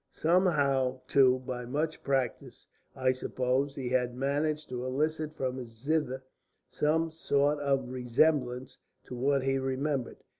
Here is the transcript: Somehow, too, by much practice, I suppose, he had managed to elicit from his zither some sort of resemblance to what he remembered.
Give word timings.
Somehow, 0.15 1.01
too, 1.07 1.43
by 1.45 1.63
much 1.63 2.01
practice, 2.01 2.65
I 2.95 3.11
suppose, 3.11 3.75
he 3.75 3.89
had 3.89 4.15
managed 4.15 4.67
to 4.69 4.83
elicit 4.83 5.35
from 5.35 5.57
his 5.57 5.77
zither 5.77 6.23
some 6.71 7.11
sort 7.11 7.59
of 7.59 7.87
resemblance 7.87 8.79
to 9.05 9.15
what 9.15 9.43
he 9.43 9.59
remembered. 9.59 10.17